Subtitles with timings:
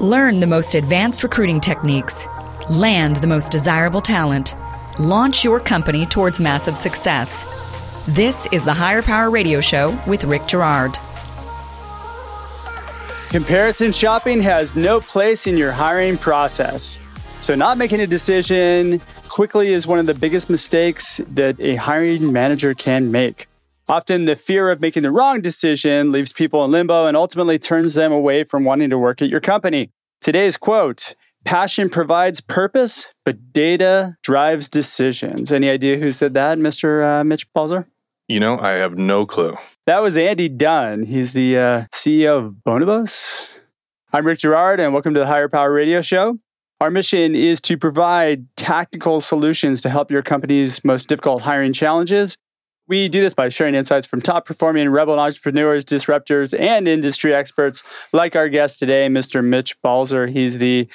[0.00, 2.26] Learn the most advanced recruiting techniques,
[2.68, 4.54] land the most desirable talent,
[4.98, 7.46] launch your company towards massive success.
[8.08, 10.98] This is the Hire Power Radio Show with Rick Girard.
[13.30, 17.00] Comparison shopping has no place in your hiring process.
[17.40, 19.00] So, not making a decision
[19.30, 23.48] quickly is one of the biggest mistakes that a hiring manager can make.
[23.88, 27.94] Often, the fear of making the wrong decision leaves people in limbo and ultimately turns
[27.94, 29.90] them away from wanting to work at your company.
[30.20, 31.14] Today's quote
[31.44, 35.52] Passion provides purpose, but data drives decisions.
[35.52, 37.04] Any idea who said that, Mr.
[37.04, 37.86] Uh, Mitch Balzer?
[38.26, 39.54] You know, I have no clue.
[39.86, 41.04] That was Andy Dunn.
[41.04, 43.48] He's the uh, CEO of Bonobos.
[44.12, 46.40] I'm Rick Girard, and welcome to the Hire Power Radio Show.
[46.80, 52.36] Our mission is to provide tactical solutions to help your company's most difficult hiring challenges
[52.88, 57.82] we do this by sharing insights from top performing rebel entrepreneurs, disruptors, and industry experts
[58.12, 59.44] like our guest today, Mr.
[59.44, 60.26] Mitch Balzer.
[60.26, 60.88] He's the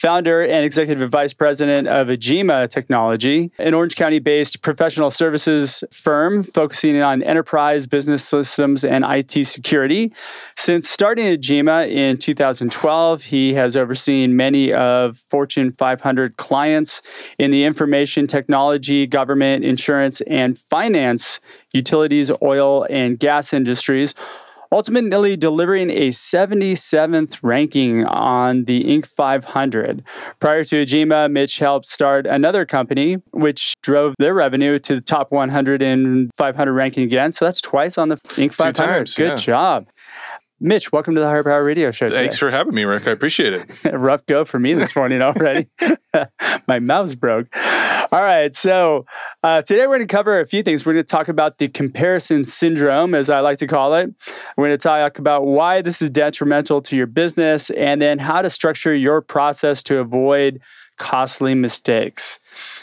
[0.00, 6.42] founder and executive vice president of Agema Technology, an Orange County based professional services firm
[6.42, 10.10] focusing on enterprise business systems and IT security.
[10.56, 17.02] Since starting Agema in 2012, he has overseen many of Fortune 500 clients
[17.38, 21.40] in the information technology, government, insurance, and finance,
[21.72, 24.14] utilities, oil, and gas industries
[24.72, 29.06] ultimately delivering a 77th ranking on the Inc.
[29.06, 30.02] 500.
[30.38, 35.32] Prior to Agema, Mitch helped start another company, which drove their revenue to the top
[35.32, 37.32] 100 and 500 ranking again.
[37.32, 38.54] So that's twice on the Inc.
[38.54, 38.74] 500.
[38.74, 39.34] Times, Good yeah.
[39.34, 39.86] job.
[40.62, 42.08] Mitch, welcome to the Hire Power Radio Show.
[42.08, 42.20] Today.
[42.20, 43.08] Thanks for having me, Rick.
[43.08, 43.92] I appreciate it.
[43.94, 45.70] Rough go for me this morning already.
[46.68, 47.46] My mouth's broke.
[47.56, 48.54] All right.
[48.54, 49.06] So
[49.42, 50.84] uh, today we're going to cover a few things.
[50.84, 54.12] We're going to talk about the comparison syndrome, as I like to call it.
[54.58, 58.42] We're going to talk about why this is detrimental to your business and then how
[58.42, 60.60] to structure your process to avoid
[60.98, 62.38] costly mistakes.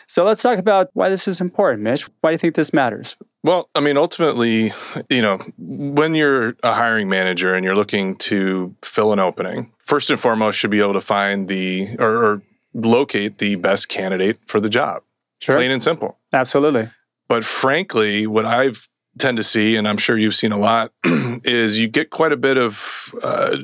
[0.07, 2.09] So let's talk about why this is important, Mitch.
[2.21, 3.15] Why do you think this matters?
[3.47, 4.73] Well, I mean, ultimately,
[5.09, 10.09] you know, when you're a hiring manager and you're looking to fill an opening, first
[10.09, 12.41] and foremost, should be able to find the or, or
[12.73, 15.01] locate the best candidate for the job.
[15.39, 15.55] Sure.
[15.55, 16.17] Plain and simple.
[16.33, 16.89] Absolutely.
[17.29, 21.79] But frankly, what I've tend to see, and I'm sure you've seen a lot, is
[21.79, 23.59] you get quite a bit of, uh,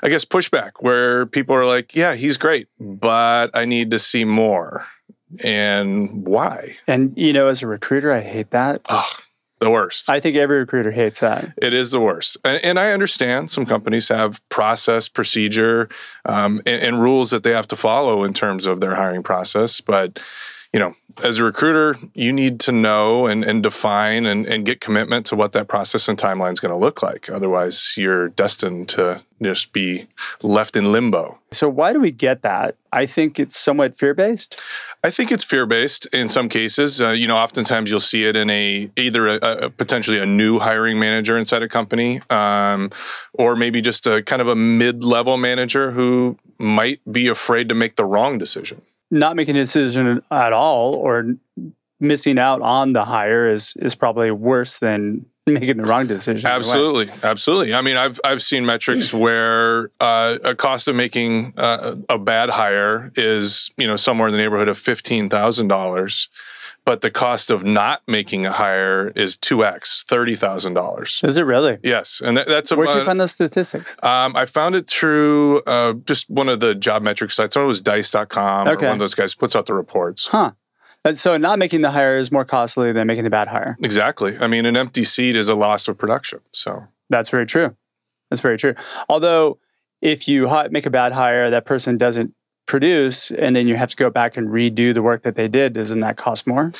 [0.00, 4.24] I guess, pushback where people are like, "Yeah, he's great, but I need to see
[4.24, 4.86] more."
[5.40, 6.76] And why?
[6.86, 8.86] And, you know, as a recruiter, I hate that.
[8.88, 9.10] Oh,
[9.64, 10.08] the worst.
[10.08, 11.52] I think every recruiter hates that.
[11.60, 12.36] It is the worst.
[12.44, 15.88] And, and I understand some companies have process, procedure,
[16.24, 19.80] um, and, and rules that they have to follow in terms of their hiring process.
[19.80, 20.22] But,
[20.72, 24.80] you know, as a recruiter, you need to know and, and define and, and get
[24.80, 27.28] commitment to what that process and timeline is going to look like.
[27.28, 30.06] Otherwise, you're destined to just be
[30.42, 31.38] left in limbo.
[31.52, 32.76] So, why do we get that?
[32.92, 34.60] I think it's somewhat fear based.
[35.02, 37.02] I think it's fear based in some cases.
[37.02, 40.58] Uh, you know, oftentimes you'll see it in a either a, a potentially a new
[40.58, 42.90] hiring manager inside a company, um,
[43.34, 47.74] or maybe just a kind of a mid level manager who might be afraid to
[47.74, 48.80] make the wrong decision.
[49.10, 51.34] Not making a decision at all, or
[52.00, 56.48] missing out on the hire is is probably worse than making the wrong decision.
[56.48, 57.74] Absolutely, absolutely.
[57.74, 62.50] I mean, I've I've seen metrics where uh, a cost of making uh, a bad
[62.50, 66.28] hire is you know somewhere in the neighborhood of fifteen thousand dollars,
[66.84, 71.20] but the cost of not making a hire is two x, thirty thousand dollars.
[71.24, 71.78] Is it really?
[71.82, 73.96] Yes, and that, that's a Where'd about, you find those statistics?
[74.02, 77.56] Um, I found it through uh, just one of the job metric sites.
[77.56, 78.86] I know it was Dice.com Okay.
[78.86, 80.26] or one of those guys puts out the reports.
[80.28, 80.52] Huh.
[81.06, 83.76] And so, not making the hire is more costly than making the bad hire.
[83.82, 84.38] Exactly.
[84.38, 86.40] I mean, an empty seat is a loss of production.
[86.52, 87.76] So That's very true.
[88.30, 88.74] That's very true.
[89.08, 89.58] Although,
[90.00, 92.34] if you make a bad hire, that person doesn't
[92.66, 95.72] produce, and then you have to go back and redo the work that they did,
[95.74, 96.72] doesn't that cost more?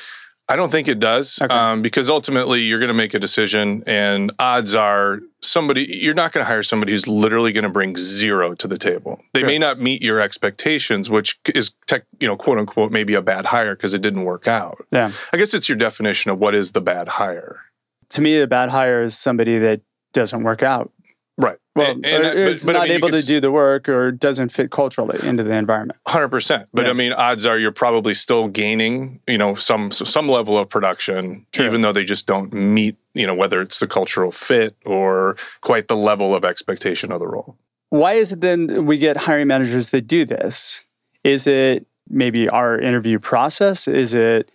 [0.46, 1.54] I don't think it does Okay.
[1.54, 6.32] um, because ultimately you're going to make a decision, and odds are somebody you're not
[6.32, 9.20] going to hire somebody who's literally going to bring zero to the table.
[9.32, 9.46] They Sure.
[9.48, 13.46] may not meet your expectations, which is tech, you know, quote unquote, maybe a bad
[13.46, 14.84] hire because it didn't work out.
[14.90, 15.12] Yeah.
[15.32, 17.60] I guess it's your definition of what is the bad hire.
[18.10, 19.80] To me, a bad hire is somebody that
[20.12, 20.92] doesn't work out.
[21.36, 21.56] Right.
[21.75, 24.12] Well, And- and- or but- but I not mean, able to do the work or
[24.12, 25.98] doesn't fit culturally into the environment.
[26.06, 26.90] Hundred percent, but Yeah.
[26.90, 31.46] I mean, odds are you're probably still gaining, you know, some some level of production,
[31.52, 31.66] True.
[31.66, 35.88] even though they just don't meet, you know, whether it's the cultural fit or quite
[35.88, 37.56] the level of expectation of the role.
[37.90, 40.84] Why is it then we get hiring managers that do this?
[41.25, 43.88] Is it maybe our interview process?
[43.88, 44.50] Is it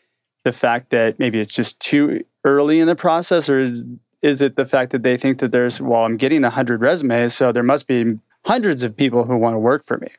[0.46, 3.84] the fact that maybe it's just too early in the process, or is
[4.22, 7.52] is it the fact that they think that there's well, I'm getting hundred resumes, so
[7.52, 10.10] there must be hundreds of people who want to work for me.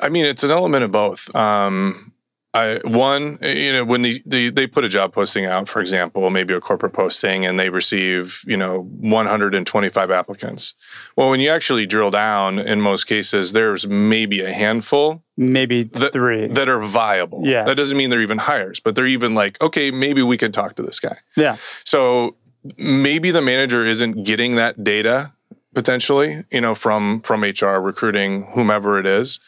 [0.00, 1.34] I mean, it's an element of both.
[1.34, 2.12] Um,
[2.54, 6.28] I, one, you know, when the, the, they put a job posting out, for example,
[6.28, 10.74] maybe a corporate posting, and they receive, you know, 125 applicants.
[11.16, 16.12] Well, when you actually drill down, in most cases, there's maybe a handful, maybe that,
[16.12, 17.40] three that are viable.
[17.42, 20.52] Yeah, that doesn't mean they're even hires, but they're even like, okay, maybe we could
[20.52, 21.16] talk to this guy.
[21.36, 22.36] Yeah, So
[22.76, 25.32] maybe the manager isn't getting that data
[25.74, 29.40] potentially, you know, from from HR, recruiting, whomever it is.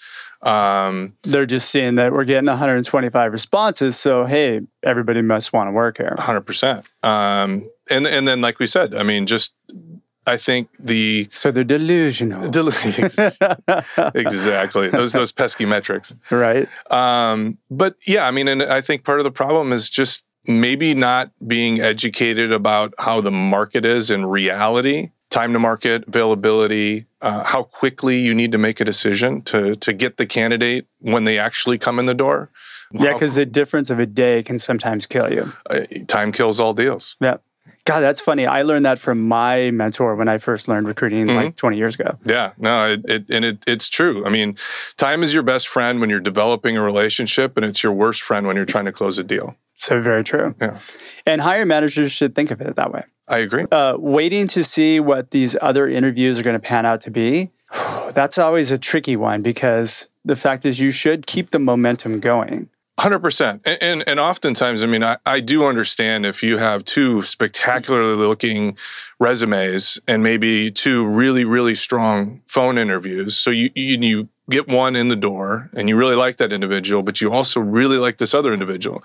[0.43, 3.97] Um, they're just seeing that we're getting 125 responses.
[3.97, 6.15] So hey, everybody must want to work here.
[6.19, 6.85] hundred percent.
[7.03, 9.55] Um, and and then, like we said, I mean, just
[10.27, 12.69] I think the So they're delusional, del-
[14.15, 16.15] exactly those those pesky metrics.
[16.31, 16.69] right?
[16.91, 20.95] Um, but yeah, I mean, and I think part of the problem is just maybe
[20.95, 27.45] not being educated about how the market is in reality, time to market, availability, uh,
[27.45, 31.39] how quickly you need to make a decision to to get the candidate when they
[31.39, 32.51] actually come in the door.
[32.93, 35.53] Yeah, because the difference of a day can sometimes kill you.
[35.69, 37.17] uh, time kills all deals.
[37.21, 37.39] Yeah.
[37.85, 38.47] God, that's funny.
[38.47, 42.19] I learned that from my mentor when I first learned recruiting like 20 years ago.
[42.25, 44.25] Yeah, no, it, it and it, it's true.
[44.25, 44.57] I mean,
[44.97, 48.47] time is your best friend when you're developing a relationship, and it's your worst friend
[48.47, 49.57] when you're trying to close a deal.
[49.75, 50.55] So very true.
[50.61, 50.79] Yeah,
[51.27, 53.05] And hire managers should think of it that way.
[53.29, 53.67] I agree.
[53.71, 57.51] Uh, waiting to see what these other interviews are going to pan out to be,
[58.13, 62.69] that's always a tricky one because the fact is you should keep the momentum going.
[62.97, 66.85] Hundred percent, and, and and oftentimes, I mean, I, I do understand if you have
[66.85, 68.79] two spectacularly looking
[69.19, 73.37] resumes and maybe two really really strong phone interviews.
[73.37, 77.03] So you you, you get one in the door and you really like that individual,
[77.03, 79.03] but you also really like this other individual.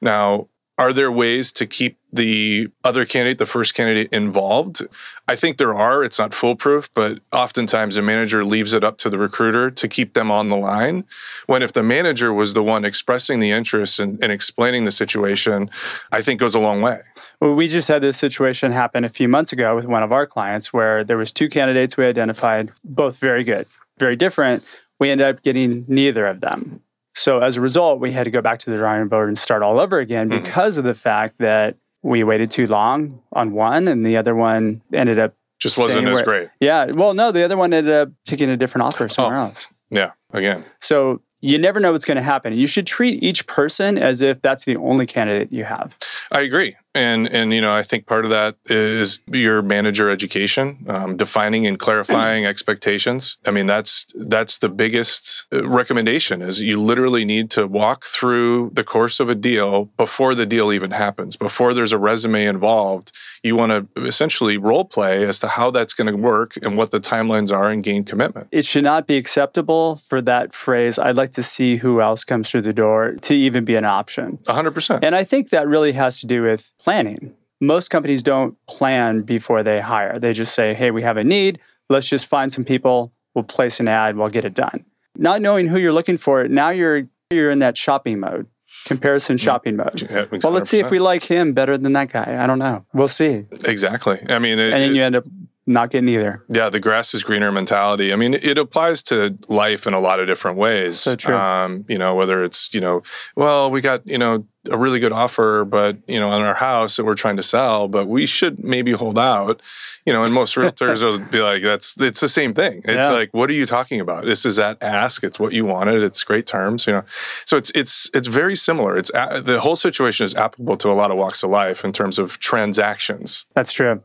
[0.00, 0.48] Now,
[0.78, 4.80] are there ways to keep the other candidate, the first candidate, involved?
[5.26, 6.04] I think there are.
[6.04, 10.14] It's not foolproof, but oftentimes a manager leaves it up to the recruiter to keep
[10.14, 11.04] them on the line.
[11.46, 15.68] When if the manager was the one expressing the interest and, and explaining the situation,
[16.12, 17.00] I think goes a long way.
[17.40, 20.26] Well, we just had this situation happen a few months ago with one of our
[20.26, 23.66] clients where there was two candidates we identified, both very good,
[23.98, 24.64] very different.
[25.00, 26.80] We ended up getting neither of them.
[27.14, 29.62] So as a result, we had to go back to the drawing board and start
[29.62, 30.44] all over again Mm-hmm.
[30.44, 34.82] because of the fact that we waited too long on one and the other one
[34.92, 36.48] ended up Just wasn't as where- great.
[36.60, 36.86] Yeah.
[36.86, 39.66] Well, no, the other one ended up taking a different offer somewhere else.
[39.90, 40.12] Yeah.
[40.32, 42.52] Again, So you never know what's going to happen.
[42.52, 45.96] You should treat each person as if that's the only candidate you have.
[46.32, 50.84] I agree, and and you know I think part of that is your manager education,
[50.88, 53.38] um, defining and clarifying expectations.
[53.46, 58.70] I mean that's that's the biggest uh, recommendation is you literally need to walk through
[58.74, 63.12] the course of a deal before the deal even happens, before there's a resume involved.
[63.42, 66.90] You want to essentially role play as to how that's going to work and what
[66.90, 68.48] the timelines are and gain commitment.
[68.50, 72.50] It should not be acceptable for that phrase, I'd like to see who else comes
[72.50, 74.38] through the door, to even be an option.
[74.46, 75.04] hundred percent.
[75.04, 77.34] And I think that really has to do with planning.
[77.60, 80.18] Most companies don't plan before they hire.
[80.18, 81.58] They just say, hey, we have a need.
[81.88, 83.12] Let's just find some people.
[83.34, 84.16] We'll place an ad.
[84.16, 84.84] We'll get it done.
[85.16, 88.46] Not knowing who you're looking for, now you're you're in that shopping mode,
[88.86, 90.08] comparison shopping mode.
[90.10, 92.38] Yeah, Well, let's see if we like him better than that guy.
[92.42, 92.86] I don't know.
[92.94, 93.44] We'll see.
[93.66, 94.18] Exactly.
[94.28, 95.24] I mean, it, And then it- you end up
[95.68, 96.42] not getting either.
[96.48, 98.12] Yeah, the grass is greener mentality.
[98.12, 100.98] I mean, it applies to life in a lot of different ways.
[101.00, 101.34] So true.
[101.34, 103.02] Um, you know, whether it's, you know,
[103.36, 106.96] well, we got, you know, a really good offer, but, you know, on our house
[106.96, 109.62] that we're trying to sell, but we should maybe hold out.
[110.06, 112.80] You know, and most realtors will be like, that's, it's the same thing.
[112.84, 113.10] It's Yeah.
[113.10, 114.24] like, what are you talking about?
[114.24, 115.22] This is that ask.
[115.22, 116.02] It's what you wanted.
[116.02, 117.04] It's great terms, you know.
[117.44, 118.96] So it's, it's, it's very similar.
[118.96, 122.18] It's, the whole situation is applicable to a lot of walks of life in terms
[122.18, 123.44] of transactions.
[123.54, 124.02] That's true.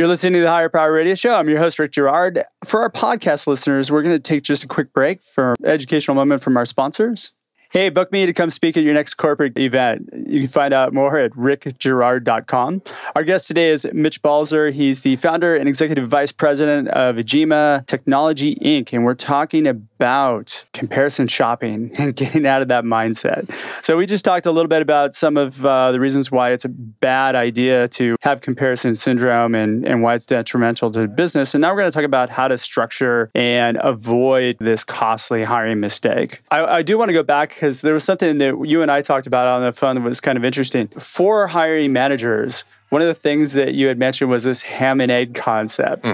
[0.00, 1.34] You're listening to the Hire Power Radio Show.
[1.34, 2.42] I'm your host, Rick Girard.
[2.64, 6.40] For our podcast listeners, we're going to take just a quick break for educational moment
[6.40, 7.34] from our sponsors.
[7.70, 10.08] Hey, book me to come speak at your next corporate event.
[10.26, 12.82] You can find out more at rickgirard.com.
[13.14, 14.70] Our guest today is Mitch Balzer.
[14.70, 18.94] He's the founder and executive vice president of Agema Technology Inc.
[18.94, 19.82] And we're talking about
[20.72, 23.52] comparison shopping and getting out of that mindset.
[23.84, 26.64] So we just talked a little bit about some of uh, the reasons why it's
[26.64, 31.54] a bad idea to have comparison syndrome and, and why it's detrimental to business.
[31.54, 35.80] And now we're going to talk about how to structure and avoid this costly hiring
[35.80, 36.40] mistake.
[36.50, 39.02] I, I do want to go back because there was something that you and I
[39.02, 40.88] talked about on the phone that was kind of interesting.
[40.98, 45.10] For hiring managers, one of the things that you had mentioned was this ham and
[45.10, 46.08] egg concept.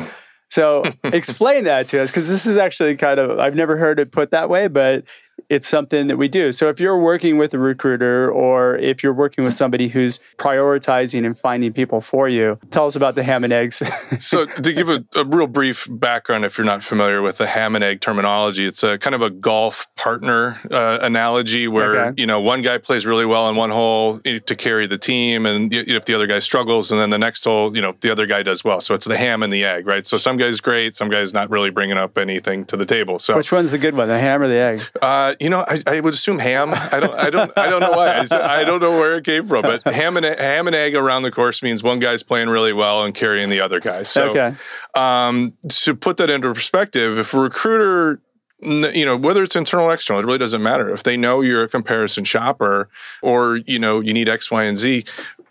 [0.50, 4.12] So explain that to us because this is actually kind of I've never heard it
[4.12, 5.04] put that way, but
[5.48, 6.52] it's something that we do.
[6.52, 11.24] So if you're working with a recruiter or if you're working with somebody who's prioritizing
[11.24, 13.82] and finding people for you, tell us about the ham and eggs.
[14.20, 17.74] so to give a, a, real brief background, if you're not familiar with the ham
[17.74, 22.20] and egg terminology, it's a kind of a golf partner uh, analogy where, okay.
[22.20, 25.46] you know, one guy plays really well in one hole to carry the team.
[25.46, 28.26] And if the other guy struggles and then the next hole, you know, the other
[28.26, 28.80] guy does well.
[28.80, 30.06] So it's the ham and the egg, right?
[30.06, 33.18] So some guys great, some guys not really bringing up anything to the table.
[33.18, 34.82] So which one's the good one, the ham or the egg?
[35.00, 36.70] Uh, you know, I, I, would assume ham.
[36.72, 38.26] I don't, I don't, I don't know why.
[38.30, 41.22] I, I, don't know where it came from, but ham and ham and egg around
[41.22, 44.02] the course means one guy's playing really well and carrying the other guy.
[44.02, 44.54] So, okay.
[44.94, 48.20] um, to put that into perspective, if a recruiter
[48.60, 51.64] you know whether it's internal or external it really doesn't matter if they know you're
[51.64, 52.88] a comparison shopper
[53.20, 55.04] or you know you need x y and z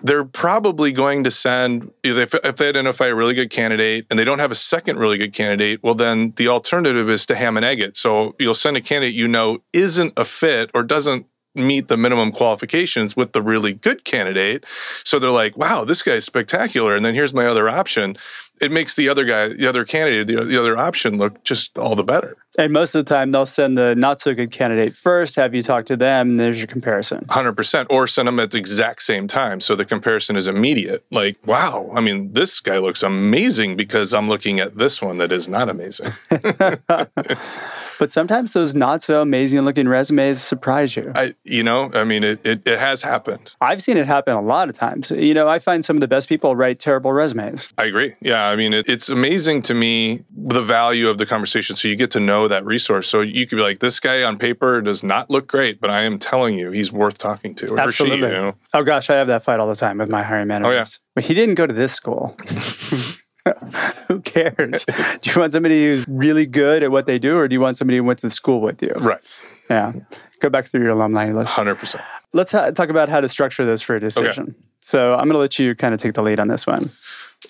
[0.05, 4.23] they're probably going to send if, if they identify a really good candidate and they
[4.23, 7.65] don't have a second really good candidate well then the alternative is to ham and
[7.65, 7.97] egg it.
[7.97, 12.31] So you'll send a candidate you know isn't a fit or doesn't meet the minimum
[12.31, 14.65] qualifications with the really good candidate
[15.03, 18.15] so they're like wow this guy's spectacular and then here's my other option
[18.61, 21.95] it makes the other guy, the other candidate, the, the other option look just all
[21.95, 22.37] the better.
[22.57, 25.61] And most of the time, they'll send the not so good candidate first, have you
[25.61, 27.25] talk to them, and there's your comparison.
[27.25, 27.87] 100%.
[27.89, 29.59] Or send them at the exact same time.
[29.59, 31.05] So the comparison is immediate.
[31.11, 35.31] Like, wow, I mean, this guy looks amazing because I'm looking at this one that
[35.31, 36.11] is not amazing.
[37.99, 41.11] but sometimes those not so amazing looking resumes surprise you.
[41.15, 43.55] I, you know, I mean, it, it, it has happened.
[43.61, 45.11] I've seen it happen a lot of times.
[45.11, 47.69] You know, I find some of the best people write terrible resumes.
[47.77, 48.15] I agree.
[48.21, 48.47] Yeah.
[48.47, 51.75] I mean, it, it's amazing to me the value of the conversation.
[51.75, 53.07] So you get to know that resource.
[53.07, 56.01] So you could be like, this guy on paper does not look great, but I
[56.01, 57.77] am telling you, he's worth talking to.
[57.77, 58.17] Absolutely.
[58.17, 58.55] She, you know?
[58.73, 60.71] Oh gosh, I have that fight all the time with my hiring managers.
[60.71, 60.85] Oh, yeah.
[61.15, 62.37] But he didn't go to this school.
[64.07, 64.85] Who cares?
[65.21, 67.77] do you want somebody who's really good at what they do, or do you want
[67.77, 68.93] somebody who went to school with you?
[68.97, 69.21] Right.
[69.69, 69.93] Yeah.
[70.39, 71.53] Go back through your alumni list.
[71.53, 72.03] Hundred percent.
[72.33, 74.43] Let's ha- talk about how to structure this for a decision.
[74.43, 74.53] Okay.
[74.79, 76.91] So I'm going to let you kind of take the lead on this one.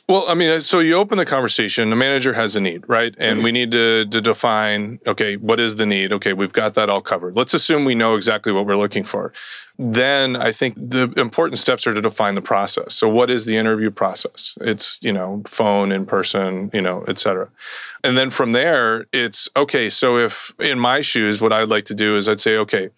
[0.08, 3.16] Well, I mean, so you open the conversation, the manager has a need, right?
[3.18, 6.12] And we need to, to define, okay, what is the need?
[6.14, 7.36] Okay, we've got that all covered.
[7.36, 9.34] Let's assume we know exactly what we're looking for.
[9.78, 12.94] Then I think the important steps are to define the process.
[12.96, 14.58] So what is the interview process?
[14.62, 17.50] It's, you know, phone, in person, you know, et cetera.
[18.02, 19.90] And then from there, it's okay.
[19.90, 22.90] So if in my shoes, what I'd like to do is I'd say, okay,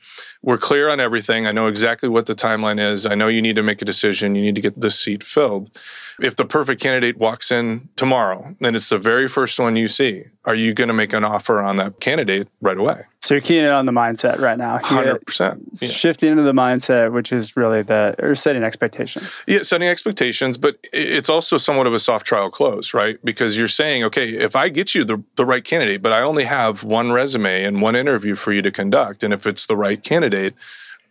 [0.43, 1.47] we're clear on everything.
[1.47, 3.07] I know exactly what the timeline is.
[3.07, 4.35] I know you need to make a decision.
[4.35, 5.71] You need to get this seat filled.
[6.19, 10.25] If the perfect candidate walks in tomorrow, then it's the very first one you see.
[10.45, 13.05] Are you going to make an offer on that candidate right away?
[13.27, 14.79] So you're keying in on the mindset right now.
[14.81, 15.77] Hundred percent.
[15.77, 19.43] Shifting into the mindset, which is really the or setting expectations.
[19.45, 23.17] Yeah, setting expectations, but it's also somewhat of a soft trial close, right?
[23.25, 26.45] Because you're saying, okay, if I get you the, the right candidate, but I only
[26.45, 30.01] have one resume and one interview for you to conduct, and if it's the right
[30.01, 30.53] candidate,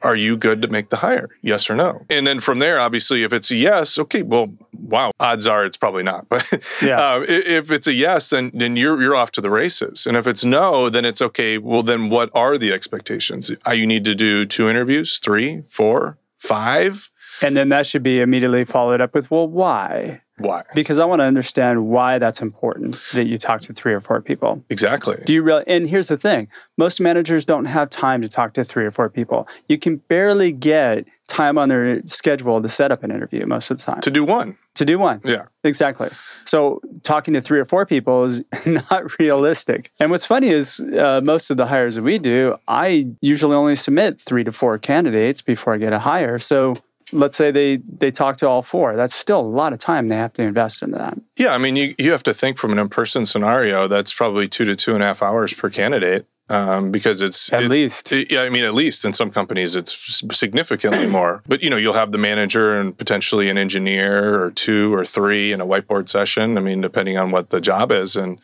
[0.02, 1.30] are you good to make the hire?
[1.42, 2.04] Yes or no?
[2.10, 5.76] And then from there, obviously, if it's a yes, okay, well, wow, odds are it's
[5.76, 6.26] probably not.
[6.36, 6.46] But
[6.82, 7.00] yeah.
[7.00, 10.06] uh, if it's a yes, then then you're you're off to the races.
[10.06, 11.58] And if it's no, then it's okay.
[11.58, 13.50] Well, then what are the expectations?
[13.66, 17.10] Uh, you need to do two interviews, three, four, five,
[17.42, 20.22] and then that should be immediately followed up with, well, why?
[20.38, 20.62] Why?
[20.74, 24.20] Because I want to understand why that's important that you talk to three or four
[24.20, 24.62] people.
[24.68, 25.16] Exactly.
[25.24, 25.64] Do you really?
[25.66, 29.08] And here's the thing most managers don't have time to talk to three or four
[29.08, 29.48] people.
[29.68, 33.78] You can barely get time on their schedule to set up an interview most of
[33.78, 34.00] the time.
[34.02, 34.56] To do one.
[34.74, 35.20] To do one.
[35.24, 35.46] Yeah.
[35.64, 36.10] Exactly.
[36.44, 39.90] So talking to three or four people is not realistic.
[39.98, 43.74] And what's funny is uh, most of the hires that we do, I usually only
[43.74, 46.38] submit three to four candidates before I get a hire.
[46.38, 46.76] So
[47.12, 48.96] let's say they they talk to all four.
[48.96, 51.18] That's still a lot of time they have to invest in that.
[51.36, 54.64] Yeah i mean you, you have to think from an in-person scenario that's probably two
[54.64, 58.12] to two and a half hours per candidate um, because it's at it's, least.
[58.12, 59.96] it, yeah i mean at least in some companies it's
[60.36, 61.42] significantly more.
[61.46, 65.52] But you know you'll have the manager and potentially an engineer or two or three
[65.52, 68.16] in a whiteboard session i mean depending on what the job is.
[68.16, 68.38] And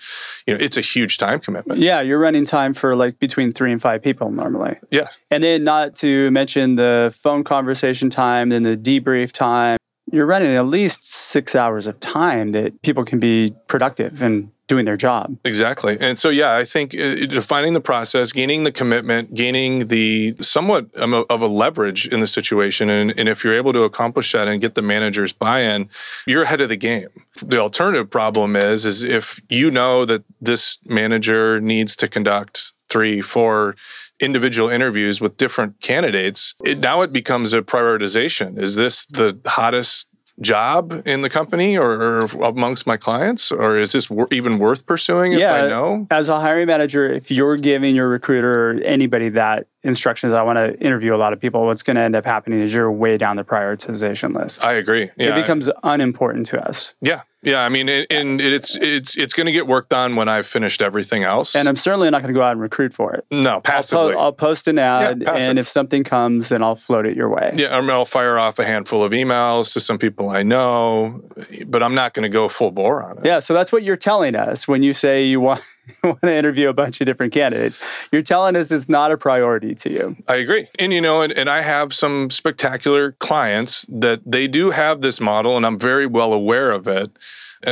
[0.47, 1.81] you know it's a huge time commitment.
[1.81, 4.77] Yeah you're running time for like between three and five people normally.
[4.91, 5.09] Yeah.
[5.31, 9.79] And then not to mention the phone conversation time and the debrief time
[10.13, 14.85] you're running at least six hours of time that people can be productive and doing
[14.85, 15.37] their job.
[15.45, 15.99] Exactly.
[16.01, 20.95] And so, yeah, I think uh, defining the process, gaining the commitment, gaining the somewhat
[20.95, 22.89] of a leverage in the situation.
[22.89, 25.89] And, and if you're able to accomplish that and get the manager's buy in,
[26.27, 27.09] you're ahead of the game.
[27.43, 33.21] The alternative problem is, is if you know that this manager needs to conduct three,
[33.21, 33.75] four,
[34.23, 38.59] individual interviews with different candidates, it, now it becomes a prioritization.
[38.59, 40.09] Is this the hottest
[40.41, 44.87] job in the company or, or, amongst my clients or is this wor- even worth
[44.87, 48.81] pursuing if yeah, i know as a hiring manager if you're giving your recruiter or
[48.81, 50.33] anybody that instructions.
[50.33, 51.65] I want to interview a lot of people.
[51.67, 54.65] What's going to end up happening is you're way down the prioritization list.
[54.65, 55.11] I agree.
[55.17, 55.37] Yeah.
[55.37, 56.95] It becomes unimportant to us.
[57.01, 57.23] Yeah.
[57.45, 60.47] Yeah, I mean, it, and it's it's it's going to get worked on when I've
[60.47, 61.57] finished everything else.
[61.57, 63.27] And I'm certainly not going to go out and recruit for it.
[63.33, 64.13] No, passively.
[64.13, 67.17] I'll, po- I'll post an ad, yeah, and if something comes, then I'll float it
[67.17, 67.53] your way.
[67.57, 71.21] Yeah, I mean, I'll fire off a handful of emails to some people I know,
[71.67, 73.25] but I'm not going to go full bore on it.
[73.25, 75.63] Yeah, so that's what you're telling us when you say you want,
[76.05, 77.85] want to interview a bunch of different candidates.
[78.13, 80.17] You're telling us it's not a priority to you.
[80.29, 84.71] I agree, and you know, and, and I have some spectacular clients that they do
[84.71, 87.11] have this model, and I'm very well aware of it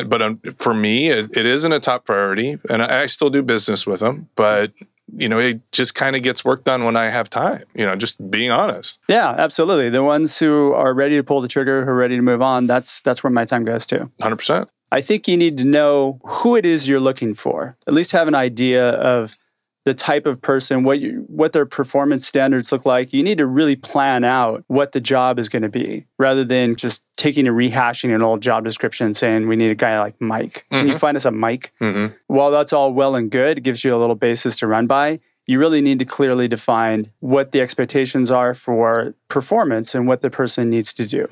[0.07, 3.43] but um, for me, it, it isn't a top priority, and I, I still do
[3.43, 4.29] business with them.
[4.37, 4.73] But
[5.17, 7.65] you know, it just kind of gets work done when I have time.
[7.75, 9.01] You know, just being honest.
[9.09, 9.91] Yeah, absolutely.
[9.91, 12.67] The ones who are ready to pull the trigger, who are ready to move on,
[12.67, 14.11] that's that's where my time goes to.
[14.21, 14.71] Hundred percent.
[14.93, 17.77] I think you need to know who it is you're looking for.
[17.87, 19.39] At least have an idea of
[19.85, 23.13] the type of person, what you, what their performance standards look like.
[23.13, 26.77] You need to really plan out what the job is going to be, rather than
[26.77, 30.21] just taking and rehashing an old job description and saying we need a guy like
[30.21, 30.67] Mike.
[30.71, 30.75] Mm-hmm.
[30.75, 31.73] Can you find us a Mike?
[31.81, 32.15] Mm-hmm.
[32.27, 35.21] While that's all well and good, it gives you a little basis to run by.
[35.47, 40.31] You really need to clearly define what the expectations are for performance and what the
[40.31, 41.29] person needs to do.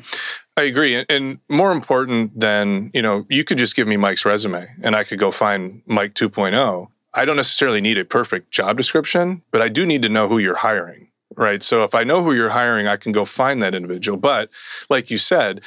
[0.56, 1.04] I agree.
[1.08, 5.04] And more important than, you know, you could just give me Mike's resume and I
[5.04, 9.68] could go find Mike 2.0 I don't necessarily need a perfect job description, but I
[9.68, 11.62] do need to know who you're hiring, right?
[11.62, 14.18] So if I know who you're hiring, I can go find that individual.
[14.18, 14.50] But
[14.90, 15.62] like you said,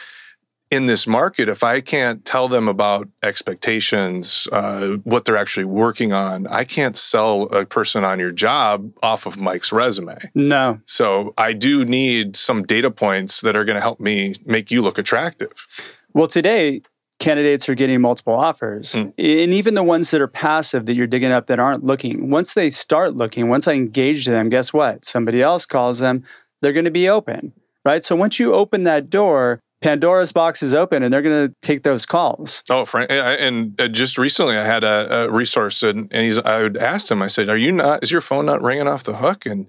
[0.71, 6.13] in this market, if I can't tell them about expectations, uh, what they're actually working
[6.13, 10.17] on, I can't sell a person on your job off of Mike's resume.
[10.33, 10.79] No.
[10.85, 14.81] So I do need some data points that are going to help me make you
[14.81, 15.67] look attractive.
[16.13, 16.81] Well, today,
[17.21, 18.93] candidates are getting multiple offers.
[18.93, 19.13] Mm.
[19.17, 22.53] And even the ones that are passive that you're digging up that aren't looking, once
[22.55, 25.05] they start looking, once I engage them, guess what?
[25.05, 26.23] Somebody else calls them,
[26.61, 27.53] they're going to be open,
[27.85, 28.03] right?
[28.03, 31.83] So once you open that door, Pandora's box is open and they're going to take
[31.83, 32.63] those calls.
[32.69, 33.09] Oh, Frank.
[33.09, 37.21] And uh, just recently I had a, a resource and, and he's, I asked him,
[37.21, 39.45] I said, are you not, is your phone not ringing off the hook?
[39.45, 39.67] And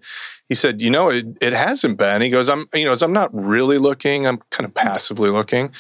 [0.49, 2.21] he said, you know, it, it hasn't been.
[2.21, 4.27] He goes, I'm, you know, I'm not really looking.
[4.27, 5.71] I'm kind of passively looking.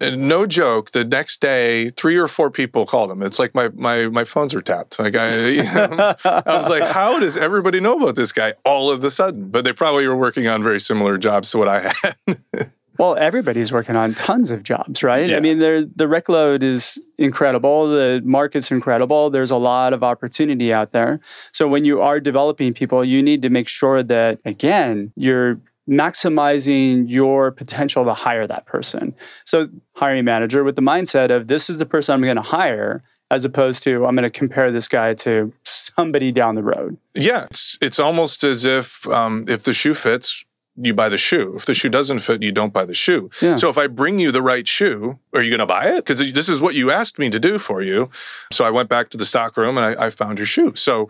[0.00, 0.90] And no joke.
[0.90, 3.22] The next day, three or four people called him.
[3.22, 4.98] It's like my my my phones are tapped.
[4.98, 8.90] Like I, you know, I was like, how does everybody know about this guy all
[8.90, 9.50] of a sudden?
[9.50, 12.72] But they probably were working on very similar jobs to what I had.
[12.98, 15.28] well, everybody's working on tons of jobs, right?
[15.28, 15.36] Yeah.
[15.36, 17.88] I mean, the rec load is incredible.
[17.88, 19.30] The market's incredible.
[19.30, 21.20] There's a lot of opportunity out there.
[21.52, 27.04] So when you are developing people, you need to make sure that again, you're maximizing
[27.08, 29.14] your potential to hire that person.
[29.44, 33.02] So, hiring manager with the mindset of this is the person I'm going to hire
[33.30, 36.96] as opposed to I'm going to compare this guy to somebody down the road.
[37.14, 40.44] Yeah, it's it's almost as if um, if the shoe fits,
[40.76, 41.54] you buy the shoe.
[41.56, 43.30] If the shoe doesn't fit, you don't buy the shoe.
[43.40, 43.56] Yeah.
[43.56, 45.96] So if I bring you the right shoe, are you going to buy it?
[45.96, 48.10] Because this is what you asked me to do for you.
[48.52, 50.74] So I went back to the stock room and I, I found your shoe.
[50.74, 51.08] So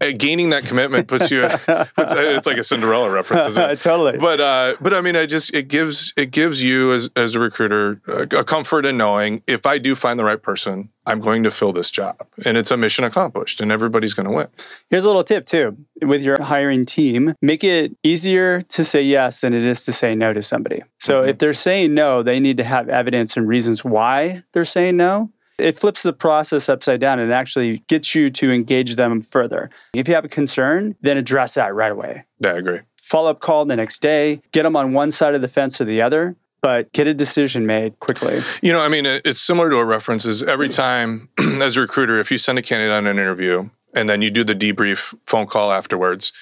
[0.00, 1.64] uh, gaining that commitment puts you it's,
[1.98, 3.68] it's, like a cinderella reference isn't it?
[3.68, 4.18] Yeah, totally.
[4.18, 7.40] But uh, but i mean i just it gives it gives you as, as a
[7.40, 11.42] recruiter a, a comfort in knowing if i do find the right person i'm going
[11.42, 12.26] to fill this job.
[12.44, 14.48] And it's a mission accomplished and everybody's going to win.
[14.90, 19.40] Here's a little tip too with your hiring team make it easier to say yes
[19.40, 20.82] than it is to say no to somebody.
[20.98, 21.30] So mm-hmm.
[21.30, 25.30] if they're saying no they need to have evidence and reasons why they're saying no
[25.58, 29.70] it flips the process upside down and actually gets you to engage them further.
[29.94, 32.24] If you have a concern, then address that right away.
[32.38, 32.80] Yeah, I agree.
[33.00, 35.84] Follow up call the next day, get them on one side of the fence or
[35.84, 38.40] the other, but get a decision made quickly.
[38.62, 42.18] You know, I mean, it's similar to a reference is every time as a recruiter,
[42.18, 45.46] if you send a candidate on an interview, and then you do the debrief phone
[45.46, 46.32] call afterwards,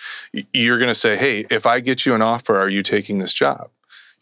[0.53, 3.35] you're going to say, Hey, if I get you an offer, are you taking this
[3.35, 3.69] job?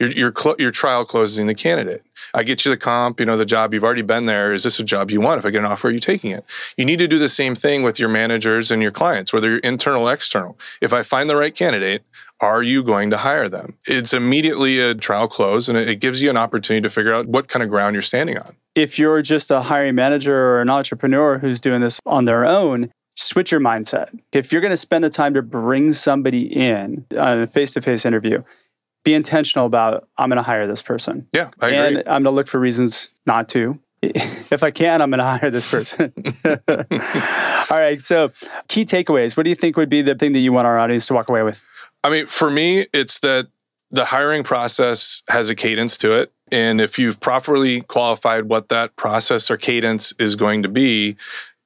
[0.01, 2.03] Your your, cl- your trial closing the candidate.
[2.35, 3.75] I get you the comp, you know, the job.
[3.75, 4.53] You've already been there.
[4.53, 5.39] Is this a job you want?
[5.39, 6.45] If I get an offer, are you taking it?
[6.77, 9.59] You need to do the same thing with your managers and your clients, whether you're
[9.59, 10.59] internal or external.
[10.81, 12.03] If I find the right candidate,
[12.41, 13.77] are you going to hire them?
[13.87, 17.49] It's immediately a trial close and it gives you an opportunity to figure out what
[17.49, 18.57] kind of ground you're standing on.
[18.75, 22.91] If you're just a hiring manager or an entrepreneur who's doing this on their own,
[23.17, 24.19] switch your mindset.
[24.33, 27.83] If you're going to spend the time to bring somebody in on a face to
[27.83, 28.43] face interview,
[29.05, 31.27] be intentional about I'm going to hire this person.
[31.33, 31.79] Yeah, I agree.
[31.79, 32.03] and agree.
[32.11, 33.79] I'm going to look for reasons not to.
[34.53, 36.13] If I can, I'm going to hire this person.
[36.45, 38.01] All right.
[38.03, 38.33] So,
[38.67, 39.37] key takeaways.
[39.37, 41.29] What do you think would be the thing that you want our audience to walk
[41.29, 41.63] away with?
[42.03, 43.47] I mean, for me, it's that
[43.91, 46.33] the hiring process has a cadence to it.
[46.51, 51.17] And if you've properly qualified what that process or cadence is going to be,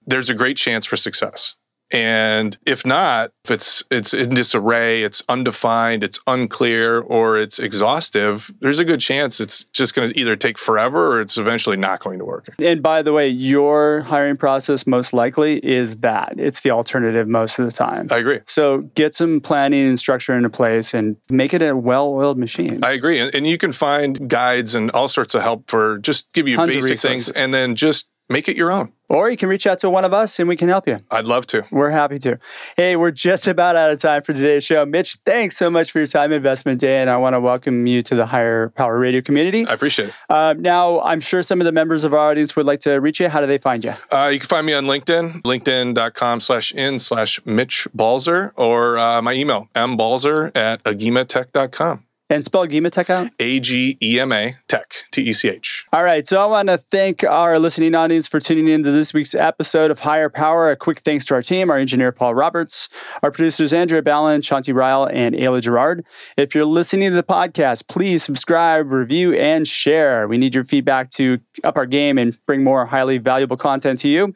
[0.07, 1.57] there's a great chance for success.
[1.95, 8.53] And if not, if it's it's in disarray, it's undefined, it's unclear, or it's exhaustive,
[8.59, 12.01] there's a good chance it's just going to either take forever or it's eventually not
[12.01, 12.53] going to work.
[12.59, 17.61] And by the way, your hiring process most likely is that it's the alternative most
[17.61, 18.09] of the time.
[18.11, 18.41] I agree.
[18.47, 22.81] So get some planning and structure into place and make it a well-oiled machine.
[22.83, 26.49] I agree, and, you can find guides and all sorts of help for just give
[26.49, 28.93] you Tons basic things, and then just make it your own.
[29.09, 30.99] or you can reach out to one of us and we can help you.
[31.11, 31.65] I'd love to.
[31.71, 32.39] We're happy to.
[32.77, 34.85] Hey, we're just about out of time for today's show.
[34.87, 38.03] Mitch, thanks so much for your time investment day, and I want to welcome you
[38.03, 39.67] to the Hire Power Radio community.
[39.67, 40.15] I appreciate it.
[40.31, 43.21] Uh, now, I'm sure some of the members of our audience would like to reach
[43.21, 43.29] you.
[43.29, 43.95] How do they find you?
[44.11, 49.21] Uh, you can find me on LinkedIn, linkedin.com slash in slash Mitch Balzer, or uh,
[49.21, 52.05] my email, mbalzer at agematech.com.
[52.35, 53.31] And spell Gema Tech out.
[53.39, 55.85] A G E M A Tech, T E C H.
[55.93, 59.15] All right, so I want to thank our listening audience for tuning in to this
[59.15, 60.69] week's episode of Hire Power.
[60.69, 62.89] A quick thanks to our team, our engineer Paul Roberts,
[63.23, 66.05] our producers Andrea Ballin, Shanti Ryle, and Ayla Girard.
[66.37, 70.27] If you're listening to the podcast, please subscribe, review, and share.
[70.27, 74.09] We need your feedback to up our game and bring more highly valuable content to
[74.09, 74.35] you.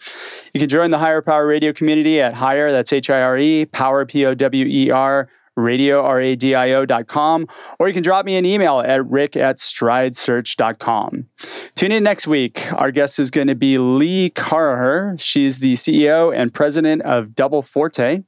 [0.55, 3.67] You can join the Hire Power Radio community at Hire, that's H I R E,
[3.67, 7.47] Power, P O W E R radio, R-A-D-I-O dot com,
[7.79, 11.27] or you can drop me an email at rick at stridesearch.com.
[11.75, 12.73] Tune in next week.
[12.73, 15.21] Our guest is going to be Lee Caraher.
[15.21, 18.23] She's the CEO and president of Double Forte.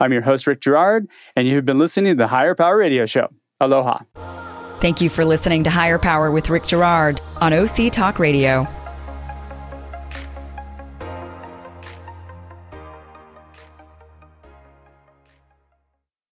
[0.00, 3.06] I'm your host, Rick Girard, and you have been listening to the Hire Power Radio
[3.06, 3.28] Show.
[3.60, 4.00] Aloha.
[4.80, 8.66] Thank you for listening to Hire Power with Rick Girard on OC Talk Radio.